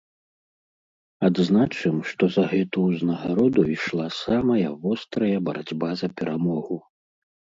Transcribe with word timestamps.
Адзначым, 1.27 1.95
што 2.11 2.23
за 2.37 2.43
гэту 2.53 2.85
ўзнагароду 2.85 3.61
ішла 3.75 4.07
самая 4.23 4.69
вострая 4.85 5.37
барацьба 5.51 5.89
за 6.03 6.07
перамогу. 6.23 6.77